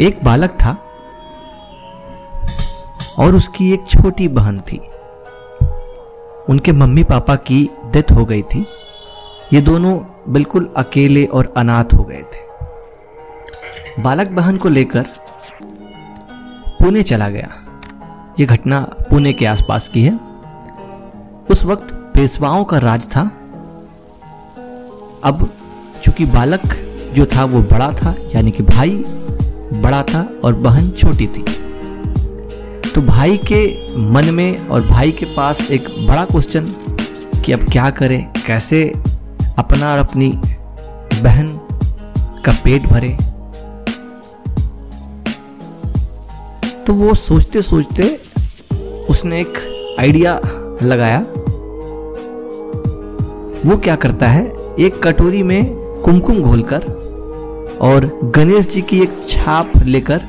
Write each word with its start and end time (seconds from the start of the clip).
एक 0.00 0.18
बालक 0.24 0.50
था 0.50 0.70
और 3.18 3.36
उसकी 3.36 3.72
एक 3.72 3.86
छोटी 3.86 4.28
बहन 4.28 4.60
थी। 4.60 4.78
उनके 6.48 6.72
मम्मी 6.72 7.04
पापा 7.04 7.36
की 7.36 7.70
डेथ 7.86 8.12
हो 8.12 8.24
गई 8.24 8.42
थी। 8.42 8.66
ये 9.52 9.60
दोनों 9.60 9.98
बिल्कुल 10.32 10.74
अकेले 10.76 11.24
और 11.24 11.54
अनाथ 11.56 11.94
हो 11.94 12.04
गए 12.04 12.22
थे। 12.22 14.02
बालक 14.02 14.28
बहन 14.28 14.56
को 14.56 14.68
लेकर 14.68 15.06
पुणे 16.80 17.02
चला 17.02 17.28
गया। 17.28 17.48
ये 18.40 18.46
घटना 18.46 18.80
पुणे 18.80 19.32
के 19.32 19.46
आसपास 19.46 19.88
की 19.88 20.02
है। 20.02 20.18
उस 21.50 21.64
वक्त 21.64 21.94
पेशवाओं 22.14 22.64
का 22.64 22.78
राज 22.78 23.08
था। 23.08 23.20
अब 25.24 25.50
चूँकि 26.02 26.24
बालक 26.24 26.62
जो 27.12 27.26
था 27.26 27.44
वो 27.44 27.62
बड़ा 27.62 27.92
था, 27.92 28.14
यानी 28.34 28.50
कि 28.50 28.62
भाई 28.62 29.04
बड़ा 29.82 30.02
था 30.02 30.28
और 30.44 30.54
बहन 30.56 30.90
छोटी 30.90 31.26
थी। 31.26 31.44
तो 32.90 33.02
भाई 33.02 33.36
के 33.52 33.64
मन 34.10 34.30
में 34.34 34.68
और 34.68 34.82
भाई 34.82 35.10
के 35.10 35.26
पास 35.26 35.60
एक 35.70 35.88
बड़ा 36.06 36.24
क्वेश्चन 36.24 36.64
कि 37.44 37.52
अब 37.52 37.68
क्या 37.72 37.88
करें, 37.90 38.32
कैसे 38.46 38.82
अपना 39.58 39.92
और 39.92 39.98
अपनी 39.98 40.28
बहन 41.22 41.48
का 42.44 42.52
पेट 42.64 42.86
भरे? 42.86 43.16
तो 46.86 46.94
वो 46.94 47.14
सोचते 47.14 47.62
सोचते 47.62 48.04
उसने 49.10 49.40
एक 49.40 49.58
आइडिया 50.00 50.38
लगाया। 50.82 51.18
वो 53.64 53.76
क्या 53.76 53.96
करता 53.96 54.26
है, 54.26 54.44
एक 54.80 55.00
कटोरी 55.04 55.42
में 55.42 55.74
कुमकुम 56.04 56.40
घोलकर 56.42 56.84
और 57.80 58.06
गणेश 58.36 58.66
जी 58.68 58.82
की 58.82 59.00
एक 59.00 59.18
छाप 59.28 59.72
लेकर 59.84 60.22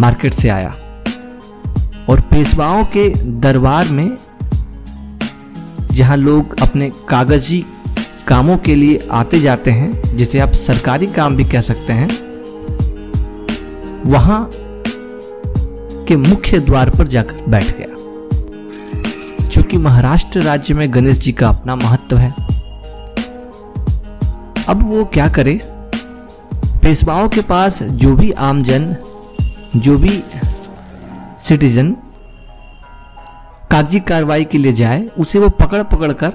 मार्केट 0.00 0.32
से 0.32 0.48
आया 0.48 0.68
और 2.08 2.20
पेशवाओं 2.20 2.84
के 2.84 3.08
दरबार 3.40 3.88
में 3.88 4.16
जहाँ 5.92 6.16
लोग 6.16 6.60
अपने 6.60 6.90
कागज़ी 7.08 7.64
कामों 8.28 8.56
के 8.56 8.74
लिए 8.74 9.08
आते 9.12 9.40
जाते 9.40 9.70
हैं, 9.70 10.16
जिसे 10.16 10.38
आप 10.38 10.52
सरकारी 10.52 11.06
काम 11.06 11.36
भी 11.36 11.44
कह 11.44 11.60
सकते 11.60 11.92
हैं, 11.92 12.08
वहाँ 14.06 14.50
के 16.08 16.16
मुख्य 16.16 16.58
द्वार 16.58 16.90
पर 16.90 17.06
जाकर 17.06 17.44
बैठ 17.50 17.76
गया। 17.78 19.48
चूँकि 19.48 19.78
महाराष्ट्र 19.78 20.40
राज्य 20.40 20.74
में 20.74 20.94
गणेश 20.94 21.18
जी 21.18 21.32
का 21.32 21.48
अपना 21.48 21.76
महत्व 21.76 22.16
है 22.16 22.43
अब 24.68 24.82
वो 24.82 25.04
क्या 25.04 25.28
करे? 25.28 25.60
पेशवाओं 26.82 27.28
के 27.28 27.40
पास 27.40 27.82
जो 27.82 28.16
भी 28.16 28.30
आमजन, 28.30 28.96
जो 29.76 29.98
भी 29.98 30.24
सिटीजन 31.38 31.96
कागज़ी 33.70 34.00
कार्रवाई 34.00 34.44
के 34.44 34.58
लिए 34.58 34.72
जाए, 34.72 35.06
उसे 35.18 35.38
वो 35.38 35.48
पकड़ 35.48 35.82
पकड़ 35.82 36.12
कर 36.12 36.32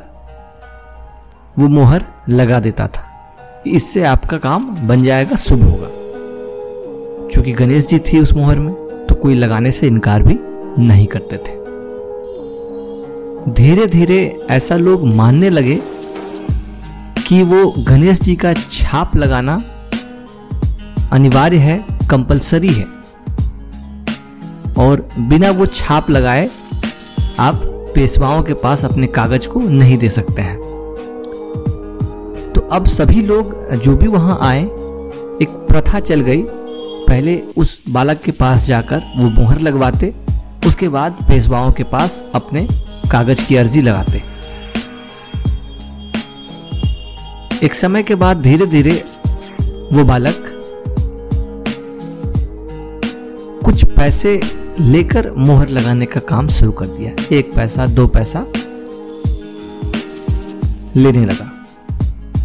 वो 1.60 1.68
मोहर 1.68 2.06
लगा 2.30 2.60
देता 2.60 2.88
था। 2.88 3.34
इससे 3.68 4.04
आपका 4.04 4.38
काम 4.38 4.76
बन 4.88 5.04
जाएगा, 5.04 5.36
शुभ 5.36 5.64
होगा। 5.64 5.88
क्योंकि 7.28 7.52
गणेश 7.52 7.88
जी 7.88 8.00
थी 8.00 8.20
उस 8.20 8.34
मोहर 8.34 8.60
में 8.60 8.74
तो 9.10 9.16
कोई 9.16 9.36
लगाने 9.36 9.72
से 9.72 9.88
इनकार 9.88 10.24
भी 10.24 10.40
नहीं 10.86 11.08
करते 11.08 11.38
थे। 11.38 11.60
धीरे 13.54 13.88
धीरे 13.88 14.48
ऐसा 14.50 14.76
लोग 14.76 15.06
मानने 15.06 15.50
लगे 15.50 15.80
कि 17.30 17.44
वो 17.44 17.76
गणेश 17.78 18.20
जी 18.20 18.36
का 18.36 18.54
छाप 18.54 19.16
लगाना 19.16 19.62
अनिवार्य 21.12 21.58
है, 21.58 21.86
कंपलसरी 22.10 22.74
है। 22.74 22.86
और 24.78 25.10
बिना 25.20 25.52
वो 25.52 25.66
छाप 25.66 26.10
लगाए 26.10 26.50
आप 27.40 27.62
पेशवाओं 27.96 28.44
के 28.44 28.54
पास 28.54 28.86
अपने 28.86 29.08
कागज़ 29.08 29.48
को 29.48 29.60
नहीं 29.60 29.98
दे 29.98 30.10
सकते 30.10 30.42
हैं। 30.42 30.58
तो 32.56 32.62
अब 32.62 32.88
सभी 32.88 33.22
लोग 33.22 33.76
जो 33.76 33.96
भी 33.96 34.08
वहाँ 34.08 34.40
आए, 34.42 34.64
एक 34.64 35.68
प्रथा 35.70 36.00
चल 36.00 36.22
गई। 36.22 36.44
पहले 36.48 37.42
उस 37.58 37.82
बालक 37.90 38.22
के 38.22 38.32
पास 38.32 38.66
जाकर 38.66 39.14
वो 39.18 39.30
मोहर 39.30 39.60
लगवाते, 39.60 40.16
उसके 40.68 40.90
बाद 40.90 41.12
पेशवाओं 41.12 41.72
के 41.72 41.84
पास 41.84 42.26
अपने 42.36 42.68
कागज़ 43.12 43.46
की 43.46 43.56
अर्जी 43.56 43.82
लगाते। 43.82 44.29
एक 47.64 47.74
समय 47.76 48.04
के 48.04 48.16
बाद 48.16 48.42
धीरे 48.42 48.66
धीरे 48.66 48.92
वो 49.94 50.04
बालक 50.04 50.46
कुछ 53.66 53.84
पैसे 53.86 54.40
लेकर 54.80 55.30
मोहर 55.32 55.70
लगाने 55.70 56.06
का 56.06 56.20
काम 56.20 56.48
शुरू 56.48 56.72
कर 56.72 56.88
दिया। 56.88 57.12
एक 57.38 57.54
पैसा, 57.56 57.86
दो 57.86 58.08
पैसा 58.08 58.46
लेने 60.96 61.26
लगा। 61.26 61.52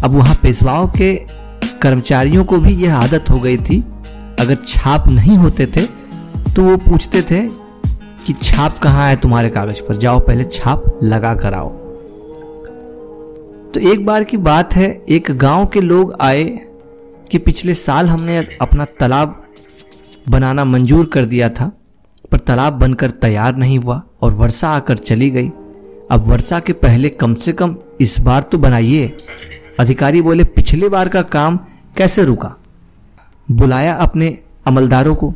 अब 0.03 0.13
वहाँ 0.13 0.35
पेशवाओं 0.35 0.87
के 0.87 1.13
कर्मचारियों 1.81 2.43
को 2.45 2.57
भी 2.57 2.73
यह 2.73 2.95
आदत 2.95 3.29
हो 3.29 3.39
गई 3.39 3.57
थी। 3.59 3.79
अगर 4.39 4.57
छाप 4.67 5.07
नहीं 5.07 5.37
होते 5.37 5.67
थे 5.67 5.85
तो 6.53 6.63
वो 6.63 6.77
पूछते 6.79 7.21
थे 7.21 7.41
कि 8.25 8.33
छाप 8.41 8.77
कहाँ 8.77 9.07
है 9.09 9.15
तुम्हारे 9.15 9.49
कागज़ 9.49 9.81
पर? 9.81 9.95
जाओ 9.95 10.19
पहले 10.19 10.43
छाप 10.43 10.99
लगा 11.03 11.33
कर 11.35 11.53
आओ। 11.53 11.84
तो 13.75 13.81
एक 13.81 14.05
बार 14.05 14.23
की 14.23 14.37
बात 14.37 14.75
है, 14.75 14.85
एक 15.09 15.31
गाँव 15.31 15.65
के 15.65 15.81
लोग 15.81 16.13
आए 16.21 16.43
कि 17.31 17.37
पिछले 17.37 17.73
साल 17.73 18.07
हमने 18.07 18.37
अपना 18.61 18.85
तालाब 18.99 19.43
बनाना 20.29 20.65
मंजूर 20.65 21.05
कर 21.05 21.25
दिया 21.25 21.49
था, 21.49 21.65
पर 22.31 22.39
तालाब 22.39 22.73
बनकर 22.73 23.11
तैयार 23.11 23.55
नहीं 23.55 23.79
हुआ 23.79 24.01
और 24.21 24.33
वर्षा 24.33 24.69
आकर 24.69 24.97
चली 24.97 25.29
गई। 25.29 25.49
अब 26.11 26.27
वर्षा 26.27 26.59
के 26.59 26.73
पहले 26.73 27.09
कम 27.09 27.33
से 27.35 27.53
कम 27.53 27.75
इस 28.01 28.19
बार 28.19 28.41
तो 28.41 28.57
बनाइए। 28.57 29.07
अधिकारी 29.79 30.21
बोले, 30.21 30.43
पिछले 30.43 30.89
बार 30.89 31.09
का 31.09 31.21
काम 31.21 31.57
कैसे 31.97 32.23
रुका? 32.23 32.55
बुलाया 33.51 33.95
अपने 33.95 34.39
अमलदारों 34.67 35.15
को, 35.15 35.33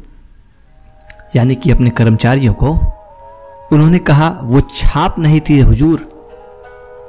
यानी 1.36 1.56
कि 1.56 1.72
अपने 1.72 1.90
कर्मचारियों 1.90 2.54
को। 2.54 2.74
उन्होंने 3.72 4.00
कहा, 4.00 4.30
वो 4.44 4.62
छाप 4.62 5.20
नहीं 5.20 5.42
थी, 5.42 5.60
हुजूर। 5.60 6.10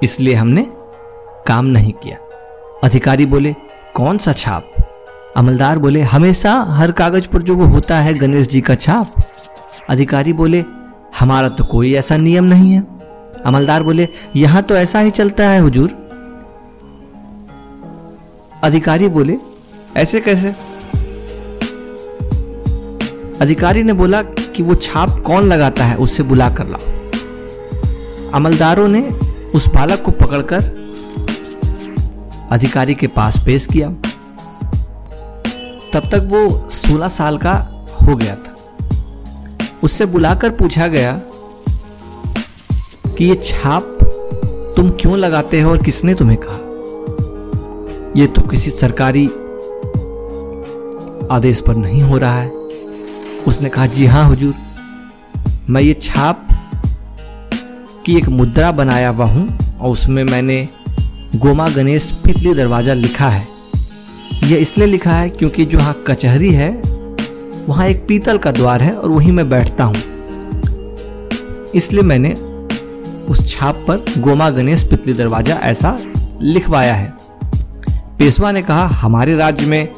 इसलिए 0.03 0.35
हमने 0.35 0.67
काम 1.51 1.67
नहीं 1.67 1.93
किया। 1.93 2.17
अधिकारी 2.85 3.27
बोले, 3.27 3.55
कौन 3.95 4.19
सा 4.19 4.33
छाप? 4.33 4.73
अमलदार 5.37 5.79
बोले, 5.79 6.01
हमेशा 6.01 6.53
हर 6.55 6.93
कागज़ 6.93 7.29
पर 7.29 7.43
जो 7.43 7.55
वो 7.55 7.65
होता 7.65 7.97
है 7.97 8.15
गणेश 8.15 8.49
जी 8.49 8.61
का 8.61 8.75
छाप। 8.75 9.15
अधिकारी 9.91 10.33
बोले, 10.33 10.65
हमारा 11.21 11.49
तो 11.49 11.65
कोई 11.65 11.95
ऐसा 11.95 12.17
नियम 12.17 12.45
नहीं 12.45 12.73
है। 12.73 12.81
अमलदार 13.47 13.83
बोले, 13.83 14.09
यहाँ 14.37 14.63
तो 14.63 14.77
ऐसा 14.77 14.99
ही 14.99 15.11
चलता 15.11 15.49
है, 15.49 15.61
हुजूर। 15.61 15.91
अधिकारी 18.65 19.09
बोले, 19.09 19.39
ऐसे 19.97 20.21
कैसे? 20.21 20.49
अधिकारी 23.41 23.83
ने 23.83 23.93
बोला 23.93 24.23
कि 24.23 24.63
वो 24.63 24.75
छाप 24.75 25.21
कौन 25.27 25.45
लगाता 25.45 25.85
है, 25.85 25.97
उससे 25.97 26.23
बुला 26.23 26.49
कर 26.49 26.67
लाओ। 26.67 26.81
अमलदारों 28.35 28.89
ने 28.89 29.09
उस 29.55 29.69
बालक 29.69 30.03
को 30.03 30.11
पकड़कर 30.11 30.81
अधिकारी 32.53 32.95
के 32.95 33.07
पास 33.07 33.39
पेश 33.39 33.67
किया। 33.67 33.89
तब 35.95 36.09
तक 36.13 36.29
वो 36.31 36.69
16 36.71 37.09
साल 37.09 37.39
का 37.39 37.53
हो 38.03 38.17
गया 38.17 38.35
था। 38.35 38.55
उससे 39.83 40.07
बुलाकर 40.07 40.51
पूछा 40.51 40.87
गया 40.87 41.21
कि 43.19 43.25
ये 43.25 43.35
छाप 43.35 43.83
तुम 44.77 44.91
क्यों 44.91 45.19
लगाते 45.19 45.61
हो 45.61 45.71
और 45.71 45.83
किसने 45.83 46.15
तुम्हें 46.15 46.39
कहा? 46.43 46.57
यह 48.21 48.27
तो 48.27 48.43
किसी 48.43 48.71
सरकारी 48.71 49.27
आदेश 51.31 51.61
पर 51.61 51.77
नहीं 51.77 52.03
हो 52.03 52.19
रहा 52.19 52.41
है। 52.41 52.51
उसने 53.47 53.69
कहा, 53.69 53.87
जी 53.87 54.07
हाँ 54.07 54.25
हुजूर। 54.25 54.55
मैं 55.71 55.83
ये 55.83 55.93
छाप 55.93 56.49
की 58.07 58.17
एक 58.17 58.29
मुद्रा 58.29 58.73
बनाया 58.73 59.09
हुआ 59.09 59.27
हूँ 59.27 59.77
और 59.81 59.91
उसमें 59.91 60.25
मैंने 60.25 60.69
गोमा 61.37 61.69
गणेश 61.69 62.11
पितली 62.25 62.53
दरवाज़ा 62.55 62.95
लिखा 62.95 63.29
है। 63.29 63.47
यह 64.45 64.57
इसलिए 64.57 64.87
लिखा 64.87 65.13
है 65.13 65.29
क्योंकि 65.29 65.65
जो 65.65 65.79
हाँ 65.79 65.93
कचहरी 66.07 66.51
है, 66.53 66.71
वहाँ 67.69 67.87
एक 67.87 68.07
पीतल 68.07 68.39
का 68.39 68.51
द्वार 68.53 68.83
है 68.83 68.93
और 68.93 69.11
वहीं 69.11 69.33
मैं 69.33 69.49
बैठता 69.51 69.85
हूँ। 69.85 69.95
इसलिए 71.75 72.03
मैंने 72.03 72.33
उस 73.31 73.47
छाप 73.49 73.85
पर 73.89 74.05
गोमा 74.19 74.49
गणेश 74.51 74.83
पितली 74.83 75.13
दरवाज़ा 75.13 75.57
ऐसा 75.63 75.99
लिखवाया 76.43 76.95
है। 76.95 77.13
पेशवा 78.19 78.53
ने 78.53 78.63
कहा, 78.63 78.87
हमारे 78.87 79.37
राज्य 79.37 79.67
में 79.67 79.93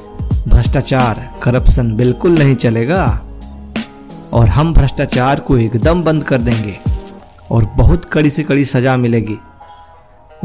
भ्रष्टाचार, 0.48 1.30
करप्शन 1.42 1.94
बिल्कुल 1.96 2.38
नहीं 2.38 2.54
चलेगा 2.56 3.04
और 4.32 4.48
हम 4.48 4.74
भ्रष्टाचार 4.74 5.40
को 5.40 5.58
एकदम 5.58 6.02
बंद 6.02 6.24
कर 6.24 6.38
देंगे 6.38 6.76
और 7.50 7.64
बहुत 7.76 8.04
कड़ी 8.04 8.30
से 8.30 8.42
कड़ी 8.42 8.64
सजा 8.64 8.96
मिलेगी। 8.96 9.38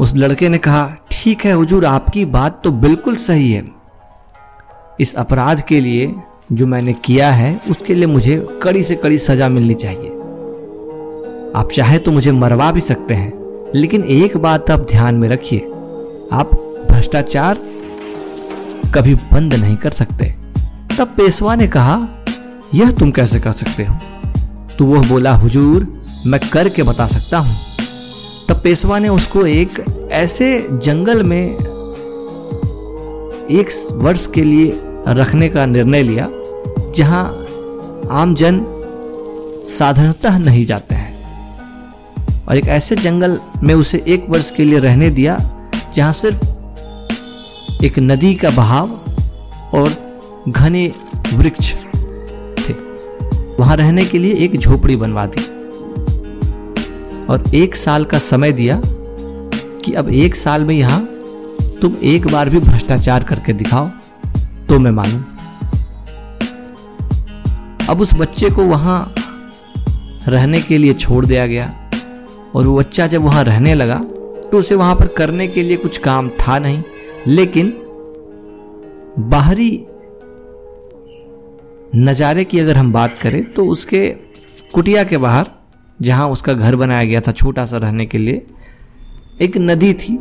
उस 0.00 0.14
लड़के 0.16 0.48
ने 0.48 0.58
कहा, 0.58 0.96
ठीक 1.12 1.44
है 1.44 1.52
हुजूर, 1.52 1.84
आपकी 1.84 2.24
बात 2.24 2.60
तो 2.64 2.70
बिल्कुल 2.72 3.16
सही 3.16 3.52
है। 3.52 3.64
इस 5.00 5.14
अपराध 5.14 5.60
के 5.60 5.80
लिए 5.80 6.14
जो 6.52 6.66
मैंने 6.66 6.92
किया 6.92 7.30
है, 7.30 7.60
उसके 7.70 7.94
लिए 7.94 8.06
मुझे 8.06 8.36
कड़ी 8.62 8.82
से 8.82 8.94
कड़ी 8.94 9.18
सजा 9.18 9.48
मिलनी 9.48 9.74
चाहिए। 9.74 10.10
आप 11.56 11.68
चाहे 11.72 11.98
तो 11.98 12.12
मुझे 12.12 12.32
मरवा 12.32 12.70
भी 12.72 12.80
सकते 12.80 13.14
हैं, 13.14 13.32
लेकिन 13.74 14.04
एक 14.04 14.36
बात 14.36 14.70
आप 14.70 14.86
ध्यान 14.90 15.14
में 15.14 15.28
रखिए, 15.28 15.60
आप 16.32 16.50
भ्रष्टाचार 16.90 17.58
कभी 18.94 19.14
बंद 19.14 19.54
नहीं 19.54 19.76
कर 19.76 19.90
सकते। 19.90 20.34
तब 20.98 21.14
पेशवा 21.16 21.54
ने 21.54 21.66
कहा, 21.66 21.96
यह 22.74 22.90
तुम 22.90 23.10
कैसे 23.10 23.40
कर 23.40 23.52
सकते 23.52 23.84
हो? 23.84 23.98
तो 24.78 24.84
वह 24.84 25.08
बोला, 25.08 25.32
हुजूर, 25.32 25.86
मैं 26.26 26.40
करके 26.50 26.82
बता 26.82 27.06
सकता 27.06 27.38
हूँ। 27.38 27.67
तब 28.48 28.60
पेशवा 28.62 28.98
ने 28.98 29.08
उसको 29.08 29.46
एक 29.46 29.84
ऐसे 30.12 30.68
जंगल 30.72 31.22
में 31.22 31.44
एक 33.50 33.68
वर्ष 33.92 34.26
के 34.26 34.42
लिए 34.44 34.72
रखने 35.08 35.48
का 35.48 35.66
निर्णय 35.66 36.02
लिया, 36.02 36.28
जहाँ 36.94 37.24
आम 38.10 38.34
जन 38.34 38.60
साधारणतः 39.68 40.38
नहीं 40.38 40.66
जाते 40.66 40.94
हैं। 40.94 42.44
और 42.46 42.56
एक 42.56 42.64
ऐसे 42.64 42.96
जंगल 42.96 43.38
में 43.62 43.74
उसे 43.74 44.04
एक 44.08 44.26
वर्ष 44.28 44.50
के 44.50 44.64
लिए 44.64 44.78
रहने 44.78 45.10
दिया, 45.10 45.38
जहाँ 45.94 46.12
सिर्फ़ 46.12 47.84
एक 47.84 47.98
नदी 47.98 48.34
का 48.34 48.50
बहाव 48.50 48.90
और 49.74 49.92
घने 50.48 50.92
वृक्ष 51.34 51.74
थे। 52.68 52.72
वहाँ 53.58 53.76
रहने 53.76 54.04
के 54.04 54.18
लिए 54.18 54.34
एक 54.34 54.58
झोपड़ी 54.58 54.96
बनवा 54.96 55.26
दी। 55.26 55.57
और 57.28 57.44
एक 57.54 57.76
साल 57.76 58.04
का 58.04 58.18
समय 58.18 58.52
दिया 58.52 58.80
कि 58.84 59.92
अब 59.92 60.08
एक 60.08 60.36
साल 60.36 60.64
में 60.64 60.74
यहाँ 60.74 61.00
तुम 61.82 61.96
एक 62.02 62.26
बार 62.26 62.50
भी 62.50 62.60
भ्रष्टाचार 62.60 63.24
करके 63.24 63.52
दिखाओ 63.52 63.88
तो 64.68 64.78
मैं 64.78 64.90
मानू। 64.90 65.18
अब 67.88 68.00
उस 68.00 68.14
बच्चे 68.14 68.50
को 68.50 68.64
वहाँ 68.64 69.14
रहने 70.28 70.60
के 70.60 70.78
लिए 70.78 70.94
छोड़ 70.94 71.24
दिया 71.26 71.46
गया 71.46 71.90
और 72.54 72.66
वो 72.66 72.76
बच्चा 72.78 73.06
जब 73.06 73.22
वहाँ 73.22 73.44
रहने 73.44 73.74
लगा 73.74 73.98
तो 74.50 74.58
उसे 74.58 74.74
वहाँ 74.74 74.94
पर 74.94 75.06
करने 75.06 75.48
के 75.48 75.62
लिए 75.62 75.76
कुछ 75.76 75.98
काम 75.98 76.28
था 76.40 76.58
नहीं, 76.58 76.82
लेकिन 77.26 77.72
बाहरी 79.18 79.70
नज़ारे 81.96 82.44
की 82.44 82.60
अगर 82.60 82.76
हम 82.76 82.92
बात 82.92 83.18
करें 83.22 83.44
तो 83.52 83.66
उसके 83.66 84.06
कुटिया 84.74 85.04
के 85.04 85.16
बाहर 85.16 85.50
जहाँ 86.02 86.28
उसका 86.28 86.52
घर 86.52 86.76
बनाया 86.76 87.04
गया 87.04 87.20
था 87.20 87.32
छोटा 87.32 87.66
सा 87.66 87.78
रहने 87.78 88.06
के 88.06 88.18
लिए, 88.18 88.46
एक 89.42 89.56
नदी 89.56 89.94
थी, 89.94 90.16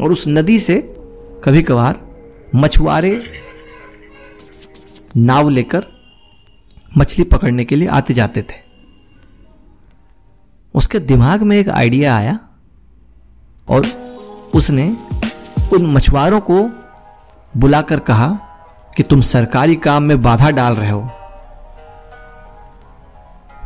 और 0.00 0.12
उस 0.12 0.24
नदी 0.28 0.58
से 0.58 0.78
कभी 1.44 1.62
कभार 1.62 2.00
मछुआरे 2.54 3.22
नाव 5.16 5.48
लेकर 5.48 5.86
मछली 6.98 7.24
पकड़ने 7.24 7.64
के 7.64 7.76
लिए 7.76 7.88
आते 7.88 8.14
जाते 8.14 8.42
थे। 8.42 8.60
उसके 10.74 10.98
दिमाग 10.98 11.42
में 11.42 11.56
एक 11.56 11.68
आइडिया 11.68 12.16
आया, 12.16 12.38
और 13.68 13.86
उसने 14.54 14.96
उन 15.72 15.86
मछुआरों 15.86 16.40
को 16.40 16.62
बुलाकर 17.56 18.00
कहा 18.00 18.28
कि 18.96 19.02
तुम 19.02 19.20
सरकारी 19.20 19.76
काम 19.76 20.02
में 20.02 20.22
बाधा 20.22 20.50
डाल 20.50 20.74
रहे 20.74 20.90
हो। 20.90 21.10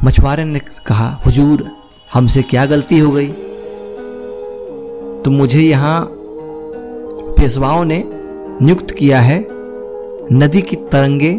मछुआरे 0.04 0.44
ने 0.44 0.58
कहा, 0.58 1.20
हुजूर, 1.26 1.70
हमसे 2.14 2.43
क्या 2.43 2.66
गलती 2.66 2.98
हो 2.98 3.10
गई? 3.10 3.28
तो 5.22 5.31
मुझे 5.31 5.60
यहाँ 5.60 6.08
पेशवाओं 7.38 7.84
ने 7.84 8.02
नियुक्त 8.62 8.90
किया 8.90 9.20
है 9.20 9.38
नदी 10.32 10.62
की 10.62 10.76
तरंगे 10.76 11.32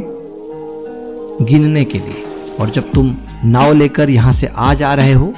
गिनने 1.45 1.83
के 1.85 1.99
लिए। 1.99 2.23
और 2.59 2.69
जब 2.69 2.91
तुम 2.93 3.17
नाव 3.45 3.73
लेकर 3.73 4.09
यहाँ 4.09 4.31
से 4.31 4.47
आ 4.47 4.73
जा 4.73 4.93
रहे 4.93 5.13
हो, 5.13 5.33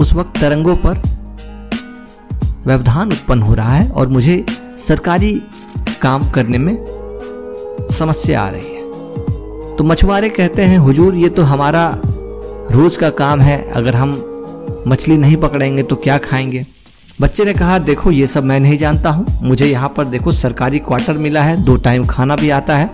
उस 0.00 0.14
वक्त 0.14 0.40
तरंगों 0.40 0.76
पर 0.76 1.02
व्यवधान 2.66 3.08
उत्पन्न 3.08 3.42
हो 3.42 3.54
रहा 3.54 3.74
है 3.74 3.90
और 3.90 4.08
मुझे 4.08 4.46
सरकारी 4.78 5.42
काम 6.02 6.30
करने 6.30 6.58
में 6.58 6.76
समस्या 7.90 8.42
आ 8.42 8.48
रही 8.48 8.74
है। 8.74 8.75
तो 9.78 9.84
मछुआरे 9.84 10.28
कहते 10.28 10.62
हैं, 10.62 10.78
हुजूर, 10.78 11.14
ये 11.14 11.28
तो 11.28 11.42
हमारा 11.42 12.00
रोज 12.70 12.96
का 12.96 13.10
काम 13.10 13.40
है, 13.40 13.72
अगर 13.72 13.96
हम 13.96 14.32
मछली 14.88 15.16
नहीं 15.16 15.36
पकड़ेंगे 15.36 15.82
तो 15.82 15.96
क्या 15.96 16.18
खाएँगे? 16.18 16.66
बच्चे 17.20 17.44
ने 17.44 17.54
कहा, 17.54 17.78
देखो, 17.78 18.10
ये 18.10 18.26
सब 18.26 18.44
मैं 18.44 18.60
नहीं 18.60 18.78
जानता 18.78 19.10
हूँ। 19.10 19.40
मुझे 19.42 19.66
यहाँ 19.66 19.88
पर 19.88 20.04
देखो, 20.04 20.32
सरकारी 20.32 20.78
क्वार्टर 20.78 21.12
मिला 21.12 21.42
है, 21.42 21.62
दो 21.62 21.76
टाइम 21.76 22.04
खाना 22.04 22.36
भी 22.36 22.50
आता 22.50 22.76
है 22.76 22.90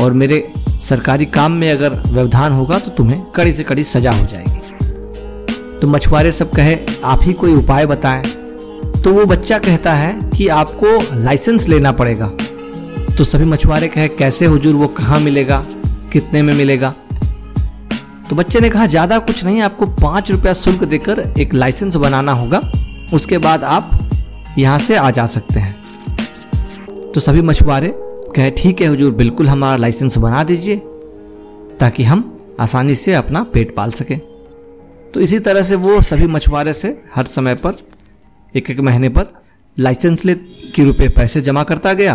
और 0.00 0.12
मेरे 0.12 0.52
सरकारी 0.70 1.24
काम 1.24 1.52
में 1.52 1.72
अगर 1.72 2.02
व्यवधान 2.06 2.52
होगा 2.52 2.78
तो 2.78 2.90
तुम्हें 2.90 3.22
कड़ी 3.22 3.52
से 3.52 3.64
कड़ी 3.64 3.84
सजा 3.84 4.12
हो 4.12 4.26
जाएगी। 4.26 4.60
तो 5.80 5.88
मछुआरे 5.88 6.32
सब 6.32 6.50
कहे, 6.50 6.78
आप 7.04 7.20
ही 7.22 7.32
कोई 7.32 7.54
उपाय 7.54 7.86
बताएँ? 7.86 8.24
तो 9.04 9.12
वो 9.12 9.26
बच्चा 9.26 9.58
कहता 9.58 9.92
है 9.92 10.30
कि, 10.36 10.48
आपको 10.48 11.20
लाइसेंस 11.22 11.68
लेना 11.68 11.92
पड़ेगा। 11.92 12.26
तो 13.18 13.24
सभी 13.24 13.44
मछुआरे 13.44 13.88
कहे, 13.88 14.08
कैसे 14.08 14.44
हुजूर, 14.44 14.74
वो 14.74 14.86
कहाँ 14.86 15.20
मिलेगा? 15.20 15.64
कितने 16.12 16.42
में 16.42 16.54
मिलेगा? 16.54 16.94
तो 18.30 18.36
बच्चे 18.36 18.60
ने 18.60 18.70
कहा, 18.70 18.86
ज़्यादा 18.86 19.18
कुछ 19.18 19.44
नहीं, 19.44 19.60
आपको 19.60 19.86
पाँच 19.86 20.30
रुपया 20.30 20.52
शुल्क 20.54 20.84
देकर 20.84 21.20
एक 21.38 21.54
लाइसेंस 21.54 21.96
बनाना 21.96 22.32
होगा। 22.32 22.60
उसके 23.14 23.38
बाद 23.38 23.64
आप 23.64 23.90
यहाँ 24.58 24.78
से 24.78 24.96
आ 24.96 25.10
जा 25.10 25.26
सकते 25.26 25.60
हैं। 25.60 27.12
तो 27.12 27.20
सभी 27.20 27.42
मछुआरे 27.42 27.92
कहे, 28.36 28.50
ठीक 28.50 28.80
है 28.80 28.88
हुजूर, 28.88 29.12
बिल्कुल 29.14 29.48
हमारा 29.48 29.76
लाइसेंस 29.76 30.18
बना 30.18 30.42
दीजिए, 30.44 30.76
ताकि 31.80 32.04
हम 32.04 32.38
आसानी 32.60 32.94
से 32.94 33.14
अपना 33.14 33.42
पेट 33.44 33.74
पाल 33.76 33.90
सकें। 33.90 34.18
तो 35.14 35.20
इसी 35.20 35.38
तरह 35.38 35.62
से 35.62 35.76
वो 35.76 36.00
सभी 36.02 36.26
मछुआरे 36.26 36.72
से 36.72 36.88
हर 37.14 37.24
समय 37.26 37.54
पर 37.54 37.76
एक 38.54 38.70
एक 38.70 38.80
महीने 38.80 39.08
पर 39.08 39.26
लाइसेंस 39.76 40.24
ले, 40.24 40.34
के 40.34 40.84
रुपए 40.84 41.08
पैसे 41.08 41.40
जमा 41.40 41.62
करता 41.62 41.92
गया। 41.92 42.14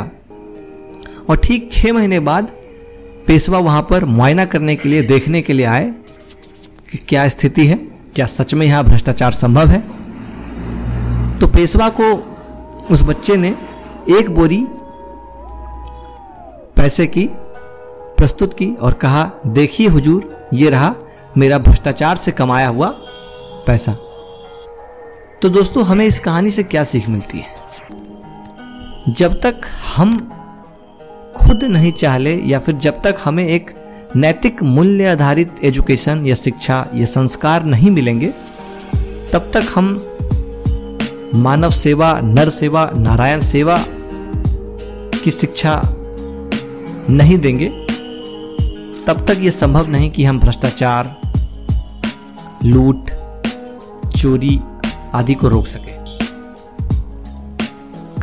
और 1.29 1.37
ठीक 1.37 1.71
छः 1.71 1.93
महीने 1.93 2.19
बाद 2.19 2.51
पेशवा 3.27 3.59
वहाँ 3.59 3.81
पर 3.81 4.05
मुआयना 4.05 4.45
करने 4.45 4.75
के 4.75 4.89
लिए, 4.89 5.01
देखने 5.01 5.41
के 5.41 5.53
लिए 5.53 5.65
आए 5.65 5.93
कि 6.91 6.97
क्या 6.97 7.27
स्थिति 7.27 7.65
है, 7.67 7.75
क्या 8.15 8.25
सच 8.25 8.53
में 8.53 8.65
यहाँ 8.67 8.83
भ्रष्टाचार 8.83 9.31
संभव 9.31 9.67
है। 9.67 9.79
तो 11.39 11.47
पेशवा 11.47 11.89
को 11.89 12.13
उस 12.91 13.03
बच्चे 13.03 13.37
ने 13.37 13.55
एक 14.09 14.29
बोरी 14.29 14.65
पैसे 16.75 17.07
की 17.07 17.29
प्रस्तुत 18.17 18.53
की 18.53 18.73
और 18.75 18.93
कहा, 18.93 19.31
देखिए 19.47 19.87
हुजूर, 19.87 20.49
ये 20.53 20.69
रहा 20.69 20.95
मेरा 21.37 21.57
भ्रष्टाचार 21.57 22.15
से 22.15 22.31
कमाया 22.31 22.67
हुआ 22.67 22.87
पैसा। 23.67 23.93
तो 25.41 25.49
दोस्तों, 25.49 25.85
हमें 25.85 26.05
इस 26.05 26.19
कहानी 26.19 26.49
से 26.49 26.63
क्या 26.63 26.83
सीख 26.83 27.09
मिलती 27.09 27.39
है? 27.39 27.55
जब 29.09 29.39
तक 29.41 29.61
हम 29.95 30.29
खुद 31.37 31.63
नहीं 31.63 31.91
चाह 31.91 32.17
ले 32.17 32.35
या 32.35 32.59
फिर 32.59 32.75
जब 32.75 33.01
तक 33.01 33.15
हमें 33.23 33.47
एक 33.47 33.71
नैतिक 34.15 34.63
मूल्य 34.63 35.05
आधारित 35.05 35.63
एजुकेशन 35.63 36.25
या 36.25 36.35
शिक्षा 36.35 36.85
या 36.95 37.05
संस्कार 37.05 37.63
नहीं 37.63 37.91
मिलेंगे, 37.91 38.27
तब 39.33 39.51
तक 39.53 39.63
हम 39.75 39.93
मानव 41.35 41.69
सेवा, 41.69 42.19
नर 42.23 42.49
सेवा, 42.49 42.91
नारायण 42.95 43.39
सेवा 43.39 43.83
की 45.23 45.31
शिक्षा 45.31 45.81
नहीं 47.09 47.37
देंगे। 47.37 47.69
तब 49.07 49.25
तक 49.27 49.37
ये 49.39 49.51
संभव 49.51 49.87
नहीं 49.87 50.09
कि 50.09 50.23
हम 50.23 50.39
भ्रष्टाचार, 50.39 51.15
लूट, 52.63 53.09
चोरी 54.17 54.59
आदि 55.15 55.33
को 55.33 55.47
रोक 55.47 55.67
सके। 55.67 56.02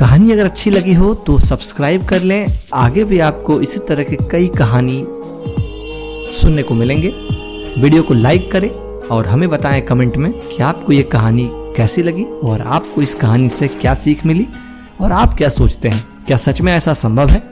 कहानी 0.00 0.32
अगर 0.32 0.44
अच्छी 0.44 0.70
लगी 0.70 0.92
हो 0.94 1.14
तो 1.14 1.38
सब्सक्राइब 1.38 2.06
कर 2.08 2.22
लें। 2.22 2.46
आगे 2.74 3.04
भी 3.04 3.18
आपको 3.18 3.60
इसी 3.60 3.78
तरह 3.78 4.04
के 4.04 4.16
कई 4.30 4.48
कहानी 4.48 5.04
सुनने 6.32 6.62
को 6.62 6.74
मिलेंगे। 6.74 7.08
वीडियो 7.82 8.02
को 8.02 8.14
लाइक 8.14 8.50
करें 8.52 8.68
और 9.08 9.26
हमें 9.26 9.48
बताएँ 9.48 9.80
कमेंट 9.80 10.16
में 10.16 10.32
कि 10.32 10.62
आपको 10.62 10.92
ये 10.92 11.02
कहानी 11.02 11.48
कैसी 11.76 12.02
लगी 12.02 12.24
और 12.24 12.60
आपको 12.60 13.02
इस 13.02 13.14
कहानी 13.14 13.48
से 13.48 13.68
क्या 13.68 13.94
सीख 13.94 14.26
मिली 14.26 14.46
और 15.00 15.12
आप 15.12 15.34
क्या 15.34 15.48
सोचते 15.48 15.88
हैं। 15.88 16.04
क्या 16.26 16.36
सच 16.36 16.60
में 16.60 16.72
ऐसा 16.72 16.94
संभव 16.94 17.28
है 17.28 17.42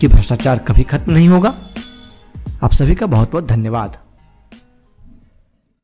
कि 0.00 0.08
भ्रष्टाचार 0.08 0.58
कभी 0.58 0.82
खत्म 0.82 1.12
नहीं 1.12 1.28
होगा? 1.28 1.54
आप 2.62 2.72
सभी 2.72 2.94
का 2.94 3.06
बहुत 3.06 3.32
बहुत 3.32 3.46
धन्यवाद। 3.46 3.96